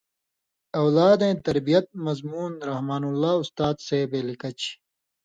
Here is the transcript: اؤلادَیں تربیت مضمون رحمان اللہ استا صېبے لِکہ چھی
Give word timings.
اؤلادَیں 0.79 1.35
تربیت 1.45 1.85
مضمون 2.05 2.51
رحمان 2.69 3.03
اللہ 3.09 3.33
استا 3.41 3.67
صېبے 3.87 4.19
لِکہ 4.27 4.49
چھی 4.59 4.71